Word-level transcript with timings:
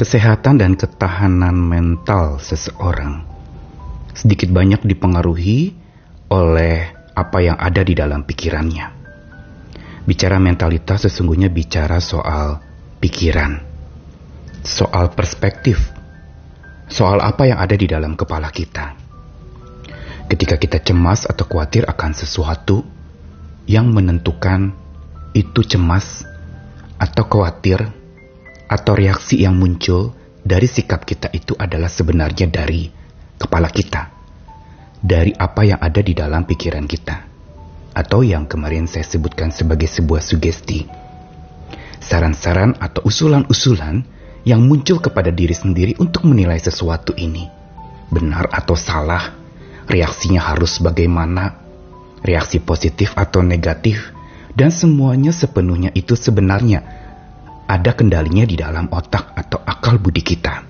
Kesehatan 0.00 0.56
dan 0.56 0.80
ketahanan 0.80 1.52
mental 1.52 2.40
seseorang 2.40 3.20
sedikit 4.16 4.48
banyak 4.48 4.80
dipengaruhi 4.88 5.76
oleh 6.32 6.88
apa 7.12 7.38
yang 7.44 7.60
ada 7.60 7.84
di 7.84 7.92
dalam 7.92 8.24
pikirannya. 8.24 8.96
Bicara 10.08 10.40
mentalitas 10.40 11.04
sesungguhnya 11.04 11.52
bicara 11.52 12.00
soal 12.00 12.64
pikiran, 12.96 13.60
soal 14.64 15.12
perspektif, 15.12 15.92
soal 16.88 17.20
apa 17.20 17.52
yang 17.52 17.60
ada 17.60 17.76
di 17.76 17.84
dalam 17.84 18.16
kepala 18.16 18.48
kita. 18.48 18.96
Ketika 20.32 20.56
kita 20.56 20.80
cemas 20.80 21.28
atau 21.28 21.44
khawatir 21.44 21.84
akan 21.84 22.16
sesuatu 22.16 22.88
yang 23.68 23.92
menentukan 23.92 24.72
itu 25.36 25.60
cemas 25.60 26.24
atau 26.96 27.28
khawatir 27.28 27.99
atau 28.70 28.94
reaksi 28.94 29.42
yang 29.42 29.58
muncul 29.58 30.14
dari 30.46 30.70
sikap 30.70 31.02
kita 31.02 31.34
itu 31.34 31.58
adalah 31.58 31.90
sebenarnya 31.90 32.46
dari 32.46 32.86
kepala 33.34 33.66
kita, 33.66 34.14
dari 35.02 35.34
apa 35.34 35.66
yang 35.66 35.82
ada 35.82 35.98
di 35.98 36.14
dalam 36.14 36.46
pikiran 36.46 36.86
kita, 36.86 37.16
atau 37.98 38.22
yang 38.22 38.46
kemarin 38.46 38.86
saya 38.86 39.02
sebutkan 39.02 39.50
sebagai 39.50 39.90
sebuah 39.90 40.22
sugesti, 40.22 40.86
saran-saran 41.98 42.78
atau 42.78 43.02
usulan-usulan 43.02 44.06
yang 44.46 44.62
muncul 44.62 45.02
kepada 45.02 45.34
diri 45.34 45.52
sendiri 45.52 45.98
untuk 45.98 46.24
menilai 46.24 46.62
sesuatu 46.62 47.12
ini 47.18 47.60
benar 48.10 48.50
atau 48.50 48.74
salah, 48.74 49.34
reaksinya 49.86 50.42
harus 50.42 50.82
bagaimana, 50.82 51.58
reaksi 52.26 52.58
positif 52.58 53.14
atau 53.14 53.40
negatif, 53.40 54.10
dan 54.52 54.74
semuanya 54.74 55.30
sepenuhnya 55.30 55.94
itu 55.94 56.18
sebenarnya 56.18 56.99
ada 57.70 57.94
kendalinya 57.94 58.42
di 58.42 58.58
dalam 58.58 58.90
otak 58.90 59.30
atau 59.38 59.62
akal 59.62 60.02
budi 60.02 60.26
kita. 60.26 60.66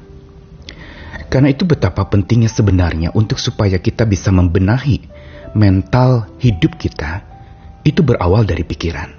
Karena 1.32 1.48
itu 1.48 1.64
betapa 1.64 2.04
pentingnya 2.04 2.52
sebenarnya 2.52 3.16
untuk 3.16 3.40
supaya 3.40 3.80
kita 3.80 4.04
bisa 4.04 4.28
membenahi 4.28 5.08
mental 5.56 6.28
hidup 6.36 6.76
kita 6.76 7.24
itu 7.80 8.04
berawal 8.04 8.44
dari 8.44 8.66
pikiran. 8.68 9.16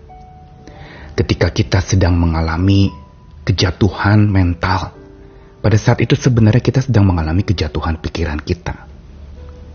Ketika 1.17 1.49
kita 1.49 1.81
sedang 1.81 2.21
mengalami 2.21 2.93
kejatuhan 3.41 4.29
mental, 4.29 4.93
pada 5.65 5.77
saat 5.79 6.05
itu 6.05 6.13
sebenarnya 6.13 6.61
kita 6.61 6.85
sedang 6.85 7.09
mengalami 7.09 7.41
kejatuhan 7.41 7.97
pikiran 7.97 8.37
kita. 8.37 8.85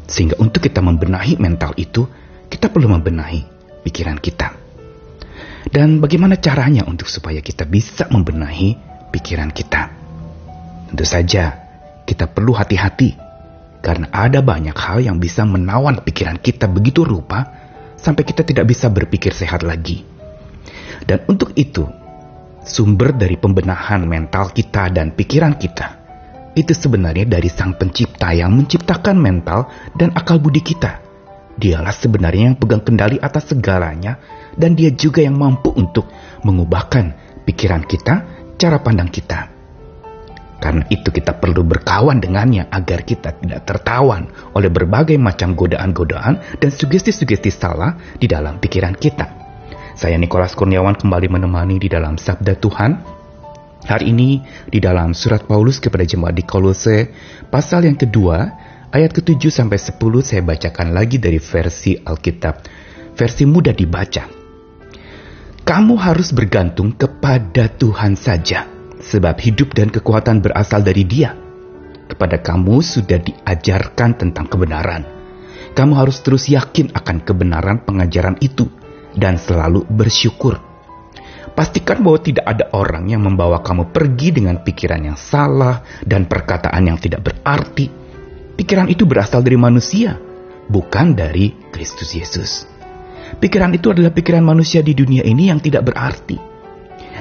Sehingga 0.07 0.39
untuk 0.39 0.63
kita 0.63 0.79
membenahi 0.79 1.35
mental 1.43 1.75
itu, 1.75 2.07
kita 2.47 2.71
perlu 2.71 2.95
membenahi 2.95 3.43
pikiran 3.83 4.23
kita. 4.23 4.66
Dan 5.77 6.01
bagaimana 6.01 6.41
caranya 6.41 6.89
untuk 6.89 7.05
supaya 7.05 7.45
kita 7.45 7.69
bisa 7.69 8.09
membenahi 8.09 8.81
pikiran 9.13 9.53
kita? 9.53 9.93
Tentu 10.89 11.05
saja, 11.05 11.53
kita 12.09 12.33
perlu 12.33 12.57
hati-hati 12.57 13.13
karena 13.85 14.09
ada 14.09 14.41
banyak 14.41 14.73
hal 14.73 15.05
yang 15.05 15.21
bisa 15.21 15.45
menawan 15.45 16.01
pikiran 16.01 16.41
kita 16.41 16.65
begitu 16.65 17.05
rupa 17.05 17.45
sampai 17.93 18.25
kita 18.25 18.41
tidak 18.41 18.73
bisa 18.73 18.89
berpikir 18.89 19.37
sehat 19.37 19.61
lagi. 19.69 20.01
Dan 21.05 21.29
untuk 21.29 21.53
itu, 21.61 21.85
sumber 22.65 23.13
dari 23.13 23.37
pembenahan 23.37 24.01
mental 24.09 24.57
kita 24.57 24.89
dan 24.89 25.13
pikiran 25.13 25.61
kita 25.61 25.93
itu 26.57 26.73
sebenarnya 26.73 27.29
dari 27.29 27.53
Sang 27.53 27.77
Pencipta 27.77 28.33
yang 28.33 28.57
menciptakan 28.57 29.21
mental 29.21 29.69
dan 29.93 30.09
akal 30.17 30.41
budi 30.41 30.65
kita. 30.65 31.06
Dialah 31.57 31.93
sebenarnya 31.93 32.53
yang 32.53 32.59
pegang 32.61 32.85
kendali 32.85 33.17
atas 33.17 33.49
segalanya 33.49 34.21
dan 34.53 34.77
dia 34.77 34.93
juga 34.93 35.25
yang 35.25 35.41
mampu 35.41 35.73
untuk 35.73 36.09
mengubahkan 36.45 37.17
pikiran 37.49 37.89
kita, 37.89 38.15
cara 38.61 38.77
pandang 38.85 39.09
kita. 39.09 39.57
Karena 40.57 40.85
itu 40.89 41.13
kita 41.13 41.37
perlu 41.37 41.65
berkawan 41.65 42.17
dengannya 42.17 42.69
agar 42.73 43.05
kita 43.05 43.37
tidak 43.37 43.69
tertawan 43.69 44.33
oleh 44.57 44.73
berbagai 44.73 45.21
macam 45.21 45.53
godaan-godaan 45.53 46.61
dan 46.61 46.71
sugesti-sugesti 46.73 47.53
salah 47.53 47.97
di 48.17 48.25
dalam 48.25 48.57
pikiran 48.57 48.97
kita. 48.97 49.27
Saya 49.97 50.17
Nikolas 50.21 50.57
Kurniawan 50.57 50.97
kembali 50.97 51.29
menemani 51.29 51.77
di 51.81 51.89
dalam 51.89 52.21
Sabda 52.21 52.57
Tuhan. 52.57 53.17
Hari 53.87 54.11
ini 54.11 54.43
di 54.67 54.81
dalam 54.81 55.13
surat 55.13 55.45
Paulus 55.47 55.79
kepada 55.79 56.03
jemaat 56.03 56.35
di 56.35 56.43
Kolose 56.43 57.13
pasal 57.53 57.87
yang 57.87 57.95
kedua 57.95 58.51
ayat 58.97 59.13
ke-7 59.13 59.53
sampai 59.53 59.77
10 59.77 60.01
saya 60.25 60.41
bacakan 60.41 60.97
lagi 60.97 61.21
dari 61.21 61.37
versi 61.37 62.01
Alkitab. 62.01 62.55
Versi 63.13 63.45
mudah 63.45 63.77
dibaca. 63.77 64.25
Kamu 65.67 65.95
harus 66.01 66.33
bergantung 66.33 66.97
kepada 66.97 67.69
Tuhan 67.69 68.17
saja, 68.17 68.65
sebab 69.05 69.37
hidup 69.37 69.77
dan 69.77 69.93
kekuatan 69.93 70.41
berasal 70.41 70.81
dari 70.81 71.05
Dia. 71.05 71.37
Kepada 72.07 72.41
kamu 72.41 72.81
sudah 72.81 73.19
diajarkan 73.21 74.17
tentang 74.17 74.47
kebenaran. 74.49 75.03
Kamu 75.77 75.93
harus 75.93 76.23
terus 76.25 76.49
yakin 76.49 76.95
akan 76.97 77.21
kebenaran 77.21 77.85
pengajaran 77.85 78.41
itu 78.41 78.71
dan 79.13 79.37
selalu 79.37 79.85
bersyukur. 79.91 80.57
Pastikan 81.53 82.01
bahwa 82.01 82.21
tidak 82.21 82.47
ada 82.47 82.69
orang 82.73 83.11
yang 83.11 83.25
membawa 83.25 83.61
kamu 83.61 83.91
pergi 83.93 84.29
dengan 84.41 84.61
pikiran 84.61 85.03
yang 85.03 85.19
salah 85.19 85.85
dan 86.05 86.29
perkataan 86.31 86.85
yang 86.85 86.97
tidak 87.01 87.27
berarti. 87.33 88.06
Pikiran 88.57 88.89
itu 88.89 89.05
berasal 89.05 89.45
dari 89.45 89.61
manusia, 89.61 90.17
bukan 90.73 91.13
dari 91.13 91.53
Kristus 91.69 92.17
Yesus. 92.17 92.65
Pikiran 93.37 93.75
itu 93.77 93.93
adalah 93.93 94.15
pikiran 94.17 94.41
manusia 94.41 94.81
di 94.81 94.97
dunia 94.97 95.21
ini 95.29 95.53
yang 95.53 95.61
tidak 95.61 95.93
berarti. 95.93 96.41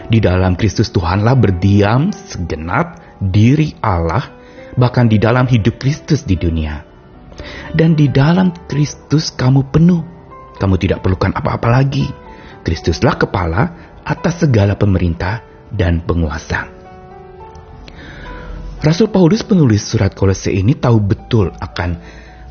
Di 0.05 0.23
dalam 0.23 0.55
Kristus 0.55 0.93
Tuhanlah 0.95 1.35
berdiam 1.35 2.13
segenap 2.13 3.19
diri 3.19 3.75
Allah, 3.83 4.31
bahkan 4.79 5.11
di 5.11 5.19
dalam 5.19 5.43
hidup 5.49 5.75
Kristus 5.75 6.23
di 6.23 6.39
dunia. 6.39 6.87
Dan 7.75 7.99
di 7.99 8.07
dalam 8.07 8.55
Kristus 8.71 9.33
kamu 9.35 9.75
penuh. 9.75 10.01
Kamu 10.55 10.79
tidak 10.79 11.03
perlukan 11.03 11.35
apa-apa 11.35 11.67
lagi. 11.67 12.07
Kristuslah 12.63 13.19
kepala 13.19 13.63
atas 14.07 14.47
segala 14.47 14.79
pemerintah 14.79 15.43
dan 15.67 15.99
penguasa. 15.99 16.74
Rasul 18.83 19.07
Paulus 19.07 19.39
penulis 19.47 19.87
surat 19.87 20.11
Kolose 20.11 20.51
ini 20.51 20.75
tahu 20.75 20.99
betul 20.99 21.47
akan 21.55 21.89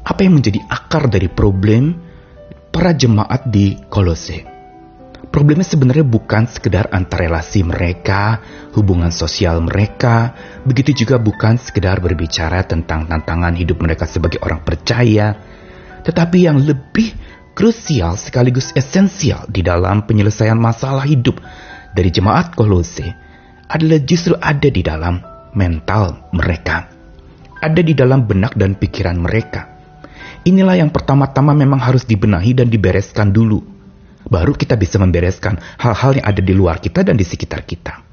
apa 0.05 0.21
yang 0.25 0.41
menjadi 0.41 0.61
akar 0.73 1.13
dari 1.13 1.29
problem 1.29 2.01
para 2.73 2.97
jemaat 2.97 3.45
di 3.49 3.77
Kolose. 3.93 4.45
Problemnya 5.29 5.67
sebenarnya 5.67 6.07
bukan 6.07 6.47
sekedar 6.47 6.89
antar 6.95 7.27
relasi 7.27 7.67
mereka, 7.67 8.39
hubungan 8.77 9.11
sosial 9.11 9.59
mereka, 9.65 10.33
begitu 10.63 11.05
juga 11.05 11.19
bukan 11.19 11.59
sekedar 11.59 11.99
berbicara 11.99 12.63
tentang 12.65 13.11
tantangan 13.11 13.57
hidup 13.59 13.83
mereka 13.83 14.07
sebagai 14.07 14.39
orang 14.47 14.63
percaya, 14.63 15.35
tetapi 16.07 16.47
yang 16.47 16.63
lebih 16.63 17.17
krusial 17.57 18.15
sekaligus 18.15 18.71
esensial 18.79 19.45
di 19.51 19.65
dalam 19.65 20.07
penyelesaian 20.07 20.57
masalah 20.57 21.03
hidup 21.03 21.41
dari 21.97 22.15
jemaat 22.15 22.55
Kolose 22.55 23.13
adalah 23.67 23.99
justru 24.07 24.39
ada 24.39 24.69
di 24.71 24.83
dalam 24.87 25.34
mental 25.57 26.31
mereka. 26.35 26.91
Ada 27.59 27.81
di 27.81 27.97
dalam 27.97 28.29
benak 28.29 28.55
dan 28.59 28.77
pikiran 28.77 29.17
mereka 29.17 29.75
Inilah 30.45 30.77
yang 30.77 30.93
pertama-tama 30.93 31.57
memang 31.57 31.81
harus 31.81 32.05
dibenahi 32.05 32.53
dan 32.53 32.69
dibereskan 32.69 33.33
dulu. 33.33 33.65
Baru 34.29 34.53
kita 34.53 34.77
bisa 34.77 35.01
membereskan 35.01 35.57
hal-hal 35.81 36.21
yang 36.21 36.27
ada 36.29 36.45
di 36.45 36.53
luar 36.53 36.85
kita 36.85 37.01
dan 37.01 37.17
di 37.17 37.25
sekitar 37.25 37.65
kita. 37.65 38.05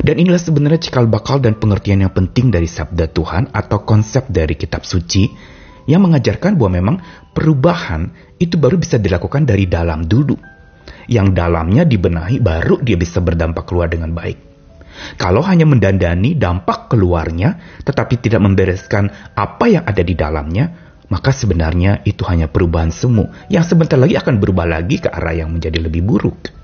Dan 0.00 0.16
inilah 0.16 0.40
sebenarnya 0.40 0.88
cikal 0.88 1.04
bakal 1.12 1.36
dan 1.44 1.60
pengertian 1.60 2.00
yang 2.00 2.12
penting 2.16 2.48
dari 2.48 2.64
sabda 2.64 3.12
Tuhan 3.12 3.52
atau 3.52 3.84
konsep 3.84 4.32
dari 4.32 4.56
kitab 4.56 4.88
suci 4.88 5.28
yang 5.84 6.00
mengajarkan 6.08 6.56
bahwa 6.56 6.72
memang 6.72 6.96
perubahan 7.36 8.08
itu 8.40 8.56
baru 8.56 8.80
bisa 8.80 8.96
dilakukan 8.96 9.44
dari 9.44 9.68
dalam 9.68 10.08
dulu. 10.08 10.40
Yang 11.04 11.36
dalamnya 11.36 11.84
dibenahi 11.84 12.40
baru 12.40 12.80
dia 12.80 12.96
bisa 12.96 13.20
berdampak 13.20 13.68
keluar 13.68 13.92
dengan 13.92 14.16
baik. 14.16 14.49
Kalau 15.16 15.40
hanya 15.44 15.64
mendandani 15.64 16.36
dampak 16.36 16.92
keluarnya 16.92 17.80
tetapi 17.84 18.20
tidak 18.20 18.40
membereskan 18.44 19.08
apa 19.36 19.64
yang 19.68 19.84
ada 19.84 20.02
di 20.04 20.14
dalamnya, 20.14 20.64
maka 21.10 21.34
sebenarnya 21.34 22.06
itu 22.06 22.22
hanya 22.24 22.46
perubahan 22.46 22.94
semu 22.94 23.28
yang 23.50 23.66
sebentar 23.66 23.98
lagi 23.98 24.14
akan 24.14 24.38
berubah 24.38 24.64
lagi 24.64 25.02
ke 25.02 25.10
arah 25.10 25.34
yang 25.34 25.50
menjadi 25.50 25.82
lebih 25.82 26.06
buruk. 26.06 26.54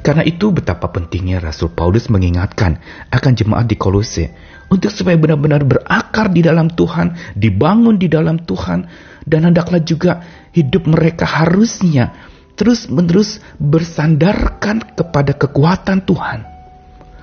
Karena 0.00 0.24
itu 0.24 0.52
betapa 0.52 0.88
pentingnya 0.88 1.40
Rasul 1.40 1.72
Paulus 1.72 2.08
mengingatkan 2.08 2.80
akan 3.12 3.32
jemaat 3.36 3.68
di 3.68 3.76
Kolose 3.76 4.32
untuk 4.72 4.88
supaya 4.88 5.16
benar-benar 5.20 5.64
berakar 5.64 6.32
di 6.32 6.40
dalam 6.40 6.72
Tuhan, 6.72 7.36
dibangun 7.36 8.00
di 8.00 8.08
dalam 8.08 8.40
Tuhan, 8.40 8.88
dan 9.28 9.40
hendaklah 9.48 9.80
juga 9.84 10.24
hidup 10.56 10.88
mereka 10.88 11.28
harusnya 11.28 12.16
terus-menerus 12.54 13.42
bersandarkan 13.58 14.94
kepada 14.94 15.34
kekuatan 15.34 16.06
Tuhan, 16.06 16.38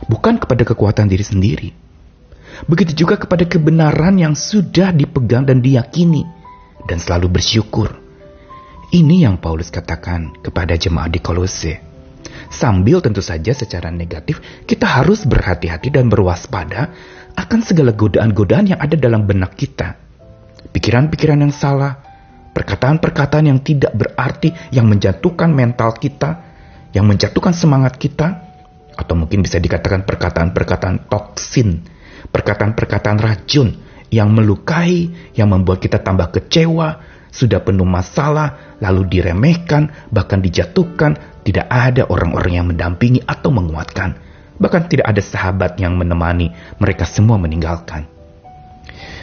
bukan 0.08 0.42
kepada 0.42 0.64
kekuatan 0.66 1.06
diri 1.10 1.26
sendiri. 1.26 1.70
Begitu 2.70 3.06
juga 3.06 3.18
kepada 3.18 3.46
kebenaran 3.46 4.18
yang 4.22 4.38
sudah 4.38 4.94
dipegang 4.94 5.50
dan 5.50 5.66
diyakini 5.66 6.26
dan 6.86 7.02
selalu 7.02 7.42
bersyukur. 7.42 7.98
Ini 8.92 9.24
yang 9.24 9.40
Paulus 9.40 9.72
katakan 9.72 10.36
kepada 10.44 10.76
jemaat 10.76 11.16
di 11.16 11.20
Kolose. 11.24 11.80
Sambil 12.52 13.00
tentu 13.00 13.24
saja 13.24 13.56
secara 13.56 13.88
negatif 13.88 14.44
kita 14.68 14.84
harus 14.84 15.24
berhati-hati 15.24 15.90
dan 15.90 16.12
berwaspada 16.12 16.92
akan 17.40 17.60
segala 17.64 17.96
godaan-godaan 17.96 18.76
yang 18.76 18.80
ada 18.84 19.00
dalam 19.00 19.24
benak 19.24 19.56
kita. 19.56 19.96
Pikiran-pikiran 20.76 21.40
yang 21.40 21.56
salah, 21.56 22.04
perkataan-perkataan 22.52 23.48
yang 23.48 23.60
tidak 23.64 23.96
berarti 23.96 24.52
yang 24.76 24.92
menjatuhkan 24.92 25.56
mental 25.56 25.96
kita, 25.96 26.44
yang 26.92 27.08
menjatuhkan 27.08 27.56
semangat 27.56 27.96
kita, 27.96 28.51
atau 28.96 29.14
mungkin 29.16 29.44
bisa 29.44 29.58
dikatakan 29.58 30.04
perkataan-perkataan 30.04 31.08
toksin, 31.08 31.84
perkataan-perkataan 32.30 33.18
racun 33.20 33.76
yang 34.12 34.30
melukai, 34.36 35.10
yang 35.34 35.50
membuat 35.52 35.80
kita 35.80 36.04
tambah 36.04 36.30
kecewa, 36.36 37.00
sudah 37.32 37.64
penuh 37.64 37.88
masalah, 37.88 38.76
lalu 38.84 39.08
diremehkan, 39.08 40.12
bahkan 40.12 40.44
dijatuhkan, 40.44 41.42
tidak 41.48 41.66
ada 41.72 42.06
orang-orang 42.12 42.54
yang 42.60 42.68
mendampingi 42.68 43.24
atau 43.24 43.50
menguatkan. 43.56 44.20
Bahkan 44.60 44.82
tidak 44.92 45.08
ada 45.08 45.24
sahabat 45.24 45.80
yang 45.80 45.96
menemani, 45.96 46.52
mereka 46.78 47.08
semua 47.08 47.40
meninggalkan. 47.40 48.06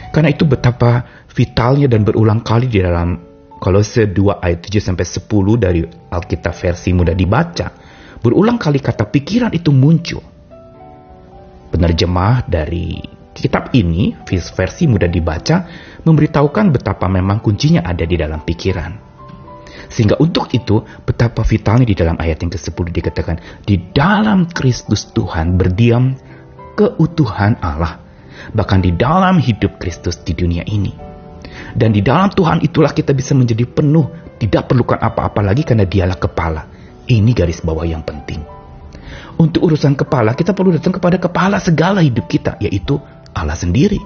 Karena 0.08 0.32
itu 0.32 0.48
betapa 0.48 1.04
vitalnya 1.28 1.86
dan 1.86 2.02
berulang 2.02 2.40
kali 2.40 2.66
di 2.66 2.80
dalam 2.80 3.28
Kolose 3.58 4.08
2 4.08 4.38
ayat 4.40 4.64
7 4.64 4.78
sampai 4.80 5.04
10 5.04 5.28
dari 5.58 5.82
Alkitab 5.84 6.54
versi 6.54 6.94
mudah 6.96 7.12
dibaca, 7.12 7.66
berulang 8.20 8.58
kali 8.58 8.82
kata 8.82 9.06
pikiran 9.08 9.52
itu 9.54 9.70
muncul. 9.70 10.22
Penerjemah 11.68 12.48
dari 12.48 12.98
kitab 13.38 13.70
ini, 13.76 14.16
versi 14.26 14.90
mudah 14.90 15.06
dibaca, 15.06 15.56
memberitahukan 16.02 16.74
betapa 16.74 17.06
memang 17.06 17.38
kuncinya 17.38 17.86
ada 17.86 18.02
di 18.02 18.18
dalam 18.18 18.42
pikiran. 18.42 19.06
Sehingga 19.88 20.20
untuk 20.20 20.52
itu, 20.52 20.84
betapa 21.06 21.46
vitalnya 21.46 21.86
di 21.88 21.96
dalam 21.96 22.18
ayat 22.20 22.44
yang 22.44 22.52
ke-10 22.52 22.86
dikatakan, 22.92 23.36
di 23.64 23.80
dalam 23.94 24.50
Kristus 24.50 25.08
Tuhan 25.14 25.56
berdiam 25.56 26.12
keutuhan 26.76 27.56
Allah, 27.64 28.02
bahkan 28.52 28.84
di 28.84 28.92
dalam 28.92 29.40
hidup 29.40 29.80
Kristus 29.80 30.20
di 30.20 30.36
dunia 30.36 30.66
ini. 30.68 30.92
Dan 31.72 31.96
di 31.96 32.04
dalam 32.04 32.28
Tuhan 32.28 32.60
itulah 32.60 32.92
kita 32.92 33.16
bisa 33.16 33.32
menjadi 33.32 33.64
penuh, 33.64 34.36
tidak 34.36 34.68
perlukan 34.68 35.00
apa-apa 35.00 35.40
lagi 35.40 35.64
karena 35.64 35.88
dialah 35.88 36.18
kepala. 36.20 36.77
Ini 37.08 37.32
garis 37.32 37.64
bawah 37.64 37.88
yang 37.88 38.04
penting. 38.04 38.44
Untuk 39.40 39.64
urusan 39.64 39.96
kepala, 39.96 40.36
kita 40.36 40.52
perlu 40.52 40.76
datang 40.76 40.92
kepada 40.92 41.16
kepala 41.16 41.56
segala 41.56 42.04
hidup 42.04 42.28
kita, 42.28 42.60
yaitu 42.60 43.00
Allah 43.32 43.56
sendiri. 43.56 43.96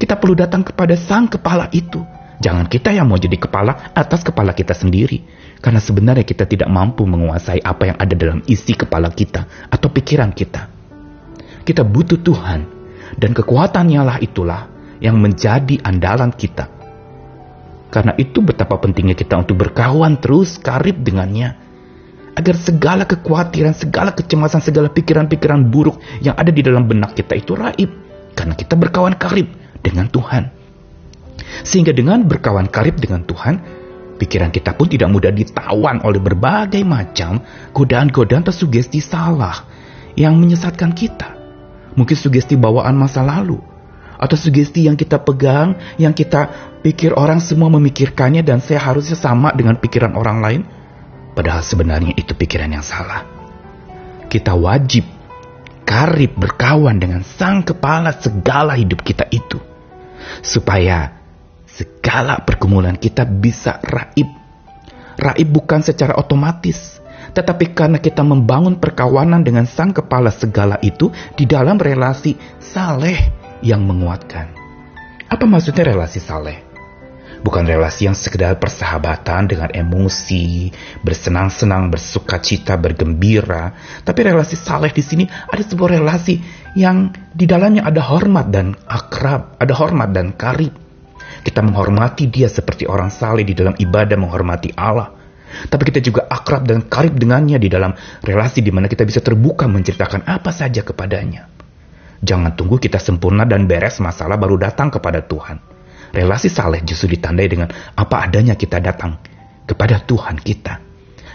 Kita 0.00 0.18
perlu 0.18 0.34
datang 0.34 0.66
kepada 0.66 0.98
sang 0.98 1.30
kepala 1.30 1.70
itu. 1.70 2.02
Jangan 2.36 2.68
kita 2.68 2.92
yang 2.92 3.08
mau 3.08 3.16
jadi 3.16 3.36
kepala 3.36 3.92
atas 3.94 4.20
kepala 4.26 4.52
kita 4.52 4.74
sendiri. 4.76 5.24
Karena 5.60 5.80
sebenarnya 5.80 6.24
kita 6.24 6.44
tidak 6.44 6.68
mampu 6.68 7.08
menguasai 7.08 7.64
apa 7.64 7.94
yang 7.94 7.96
ada 7.96 8.14
dalam 8.16 8.40
isi 8.44 8.76
kepala 8.76 9.08
kita 9.08 9.68
atau 9.72 9.88
pikiran 9.88 10.32
kita. 10.34 10.68
Kita 11.64 11.82
butuh 11.84 12.20
Tuhan. 12.20 12.60
Dan 13.16 13.32
kekuatannya 13.32 14.02
lah 14.02 14.18
itulah 14.20 14.68
yang 15.00 15.16
menjadi 15.16 15.80
andalan 15.80 16.34
kita. 16.34 16.68
Karena 17.88 18.12
itu 18.18 18.42
betapa 18.42 18.76
pentingnya 18.82 19.16
kita 19.16 19.40
untuk 19.40 19.56
berkawan 19.56 20.20
terus 20.20 20.60
karib 20.60 21.00
dengannya. 21.00 21.65
Agar 22.36 22.54
segala 22.60 23.08
kekhawatiran, 23.08 23.72
segala 23.72 24.12
kecemasan, 24.12 24.60
segala 24.60 24.92
pikiran-pikiran 24.92 25.72
buruk 25.72 25.98
yang 26.20 26.36
ada 26.36 26.52
di 26.52 26.60
dalam 26.60 26.84
benak 26.84 27.16
kita 27.16 27.32
itu 27.32 27.56
raib. 27.56 27.88
Karena 28.36 28.52
kita 28.52 28.76
berkawan 28.76 29.16
karib 29.16 29.48
dengan 29.80 30.12
Tuhan. 30.12 30.52
Sehingga 31.64 31.96
dengan 31.96 32.28
berkawan 32.28 32.68
karib 32.68 33.00
dengan 33.00 33.24
Tuhan, 33.24 33.56
pikiran 34.20 34.52
kita 34.52 34.76
pun 34.76 34.88
tidak 34.88 35.08
mudah 35.08 35.32
ditawan 35.32 36.04
oleh 36.04 36.20
berbagai 36.20 36.84
macam 36.84 37.40
godaan-godaan 37.72 38.44
atau 38.44 38.52
sugesti 38.52 39.00
salah 39.00 39.64
yang 40.12 40.36
menyesatkan 40.36 40.92
kita. 40.92 41.32
Mungkin 41.96 42.16
sugesti 42.16 42.60
bawaan 42.60 42.92
masa 43.00 43.24
lalu, 43.24 43.56
atau 44.16 44.36
sugesti 44.36 44.84
yang 44.88 44.96
kita 44.96 45.20
pegang, 45.20 45.76
yang 46.00 46.12
kita 46.12 46.48
pikir 46.80 47.16
orang 47.16 47.40
semua 47.40 47.72
memikirkannya 47.72 48.44
dan 48.44 48.60
saya 48.60 48.80
harusnya 48.80 49.16
sama 49.16 49.52
dengan 49.52 49.80
pikiran 49.80 50.16
orang 50.16 50.38
lain. 50.44 50.62
Padahal 51.36 51.60
sebenarnya 51.60 52.16
itu 52.16 52.32
pikiran 52.32 52.72
yang 52.72 52.80
salah. 52.80 53.28
Kita 54.32 54.56
wajib 54.56 55.04
karib 55.84 56.32
berkawan 56.34 56.96
dengan 56.96 57.20
sang 57.20 57.60
kepala 57.60 58.16
segala 58.16 58.72
hidup 58.74 59.04
kita 59.04 59.28
itu. 59.28 59.60
Supaya 60.40 61.12
segala 61.68 62.40
pergumulan 62.40 62.96
kita 62.96 63.28
bisa 63.28 63.78
raib. 63.84 64.26
Raib 65.20 65.48
bukan 65.52 65.84
secara 65.84 66.16
otomatis, 66.16 66.98
tetapi 67.36 67.76
karena 67.76 68.00
kita 68.00 68.24
membangun 68.24 68.80
perkawanan 68.80 69.44
dengan 69.44 69.68
sang 69.68 69.92
kepala 69.92 70.32
segala 70.32 70.80
itu 70.80 71.12
di 71.36 71.44
dalam 71.44 71.76
relasi 71.76 72.32
saleh 72.58 73.16
yang 73.60 73.84
menguatkan. 73.84 74.52
Apa 75.28 75.44
maksudnya 75.44 75.84
relasi 75.84 76.20
saleh? 76.20 76.65
Bukan 77.44 77.68
relasi 77.68 78.08
yang 78.08 78.16
sekedar 78.16 78.56
persahabatan 78.56 79.50
dengan 79.50 79.68
emosi, 79.72 80.72
bersenang-senang, 81.04 81.92
bersuka 81.92 82.40
cita, 82.40 82.76
bergembira. 82.80 83.76
Tapi 84.02 84.20
relasi 84.24 84.56
saleh 84.56 84.92
di 84.92 85.02
sini 85.04 85.24
ada 85.28 85.60
sebuah 85.60 86.00
relasi 86.00 86.40
yang 86.76 87.12
di 87.32 87.44
dalamnya 87.44 87.84
ada 87.84 88.00
hormat 88.00 88.48
dan 88.48 88.72
akrab, 88.88 89.56
ada 89.60 89.72
hormat 89.76 90.12
dan 90.12 90.32
karib. 90.36 90.72
Kita 91.44 91.62
menghormati 91.62 92.26
dia 92.26 92.50
seperti 92.50 92.88
orang 92.88 93.12
saleh 93.12 93.46
di 93.46 93.54
dalam 93.54 93.76
ibadah 93.76 94.16
menghormati 94.18 94.74
Allah. 94.74 95.14
Tapi 95.46 95.82
kita 95.88 96.02
juga 96.02 96.26
akrab 96.26 96.66
dan 96.66 96.84
karib 96.90 97.16
dengannya 97.16 97.56
di 97.56 97.70
dalam 97.70 97.94
relasi 98.20 98.60
di 98.60 98.74
mana 98.74 98.90
kita 98.90 99.06
bisa 99.06 99.22
terbuka 99.22 99.70
menceritakan 99.70 100.26
apa 100.26 100.50
saja 100.50 100.82
kepadanya. 100.82 101.48
Jangan 102.20 102.56
tunggu 102.56 102.80
kita 102.80 102.98
sempurna 102.98 103.44
dan 103.44 103.68
beres 103.68 104.00
masalah 104.00 104.40
baru 104.40 104.56
datang 104.56 104.88
kepada 104.88 105.22
Tuhan. 105.22 105.75
Relasi 106.14 106.50
saleh 106.50 106.82
justru 106.86 107.14
ditandai 107.18 107.46
dengan 107.50 107.68
apa 107.94 108.26
adanya 108.26 108.54
kita 108.54 108.78
datang 108.82 109.18
kepada 109.66 110.02
Tuhan 110.02 110.38
kita. 110.38 110.82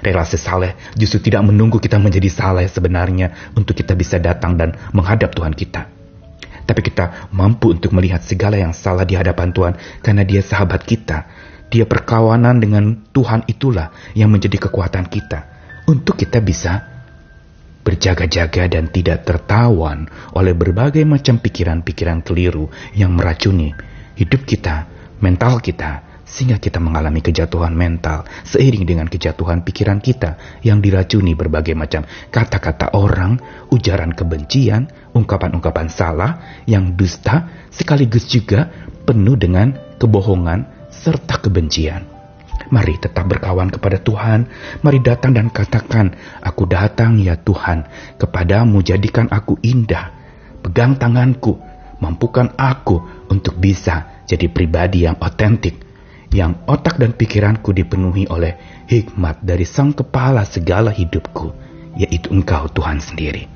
Relasi 0.02 0.38
saleh 0.40 0.74
justru 0.98 1.22
tidak 1.22 1.46
menunggu 1.46 1.78
kita 1.78 2.02
menjadi 2.02 2.26
saleh 2.32 2.66
sebenarnya 2.66 3.54
untuk 3.54 3.78
kita 3.78 3.94
bisa 3.94 4.18
datang 4.18 4.58
dan 4.58 4.74
menghadap 4.96 5.36
Tuhan 5.36 5.54
kita. 5.54 5.86
Tapi 6.66 6.82
kita 6.82 7.30
mampu 7.36 7.76
untuk 7.76 7.94
melihat 7.94 8.24
segala 8.24 8.58
yang 8.58 8.74
salah 8.74 9.06
di 9.06 9.14
hadapan 9.14 9.54
Tuhan 9.54 9.74
karena 10.02 10.24
dia 10.26 10.42
sahabat 10.42 10.82
kita. 10.88 11.28
Dia 11.72 11.88
perkawanan 11.88 12.60
dengan 12.60 13.00
Tuhan 13.16 13.48
itulah 13.48 13.96
yang 14.12 14.28
menjadi 14.28 14.68
kekuatan 14.68 15.08
kita 15.08 15.40
untuk 15.88 16.20
kita 16.20 16.44
bisa 16.44 16.92
berjaga-jaga 17.82 18.70
dan 18.70 18.90
tidak 18.94 19.26
tertawan 19.26 20.06
oleh 20.38 20.54
berbagai 20.54 21.02
macam 21.08 21.42
pikiran-pikiran 21.42 22.22
keliru 22.22 22.70
yang 22.94 23.18
meracuni 23.18 23.74
hidup 24.22 24.46
kita, 24.46 24.86
mental 25.18 25.58
kita, 25.58 26.12
sehingga 26.32 26.62
kita 26.64 26.80
mengalami 26.80 27.20
kejatuhan 27.20 27.76
mental 27.76 28.24
seiring 28.48 28.88
dengan 28.88 29.12
kejatuhan 29.12 29.68
pikiran 29.68 30.00
kita 30.00 30.62
yang 30.64 30.80
diracuni 30.80 31.36
berbagai 31.36 31.76
macam 31.76 32.08
kata-kata 32.32 32.96
orang, 32.96 33.36
ujaran 33.68 34.16
kebencian, 34.16 34.88
ungkapan-ungkapan 35.12 35.92
salah 35.92 36.64
yang 36.64 36.96
dusta 36.96 37.68
sekaligus 37.68 38.32
juga 38.32 38.72
penuh 39.04 39.36
dengan 39.36 39.76
kebohongan 40.00 40.88
serta 40.88 41.44
kebencian. 41.44 42.08
Mari 42.72 42.96
tetap 43.04 43.28
berkawan 43.28 43.68
kepada 43.68 44.00
Tuhan. 44.00 44.48
Mari 44.80 45.04
datang 45.04 45.36
dan 45.36 45.52
katakan, 45.52 46.16
Aku 46.40 46.64
datang 46.64 47.20
ya 47.20 47.36
Tuhan, 47.36 47.84
kepadamu 48.16 48.80
jadikan 48.80 49.28
aku 49.28 49.60
indah. 49.60 50.16
Pegang 50.64 50.96
tanganku, 50.96 51.60
mampukan 52.02 52.52
aku 52.58 53.30
untuk 53.30 53.56
bisa 53.62 54.26
jadi 54.28 54.50
pribadi 54.52 55.08
yang 55.08 55.16
otentik, 55.22 55.80
yang 56.34 56.66
otak 56.68 57.00
dan 57.00 57.16
pikiranku 57.16 57.72
dipenuhi 57.72 58.28
oleh 58.28 58.84
hikmat 58.90 59.40
dari 59.46 59.64
Sang 59.64 59.96
Kepala 59.96 60.44
segala 60.44 60.92
hidupku, 60.92 61.54
yaitu 61.96 62.34
Engkau 62.34 62.68
Tuhan 62.74 63.00
sendiri. 63.00 63.48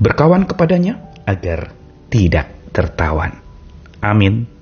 Berkawan 0.00 0.48
kepadanya 0.48 1.00
agar 1.26 1.74
tidak 2.08 2.48
tertawan. 2.72 3.36
Amin. 4.00 4.55